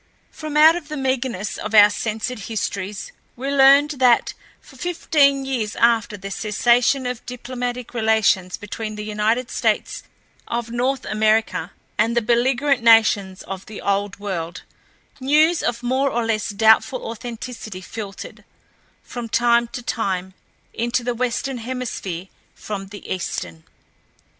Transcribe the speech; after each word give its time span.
From 0.31 0.57
out 0.57 0.75
of 0.75 0.87
the 0.87 0.97
meagerness 0.97 1.59
of 1.59 1.75
our 1.75 1.91
censored 1.91 2.39
histories 2.49 3.11
we 3.35 3.51
learned 3.51 3.91
that 3.99 4.33
for 4.59 4.75
fifteen 4.75 5.45
years 5.45 5.75
after 5.75 6.17
the 6.17 6.31
cessation 6.31 7.05
of 7.05 7.23
diplomatic 7.27 7.93
relations 7.93 8.57
between 8.57 8.95
the 8.95 9.05
United 9.05 9.51
States 9.51 10.01
of 10.47 10.71
North 10.71 11.05
America 11.05 11.71
and 11.99 12.17
the 12.17 12.21
belligerent 12.23 12.81
nations 12.81 13.43
of 13.43 13.67
the 13.67 13.79
Old 13.79 14.17
World, 14.17 14.63
news 15.19 15.61
of 15.61 15.83
more 15.83 16.09
or 16.09 16.25
less 16.25 16.49
doubtful 16.49 17.05
authenticity 17.05 17.79
filtered, 17.81 18.43
from 19.03 19.29
time 19.29 19.67
to 19.67 19.83
time, 19.83 20.33
into 20.73 21.03
the 21.03 21.13
Western 21.13 21.59
Hemisphere 21.59 22.25
from 22.55 22.87
the 22.87 23.07
Eastern. 23.13 23.65